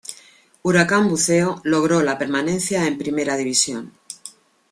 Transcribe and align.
Huracán 0.63 1.09
Buceo 1.09 1.61
logró 1.63 2.01
la 2.01 2.17
permanencia 2.17 2.87
en 2.87 2.97
Primera 2.97 3.37
División. 3.37 3.91